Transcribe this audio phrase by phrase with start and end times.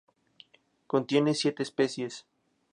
[0.87, 2.25] Contiene siete especies.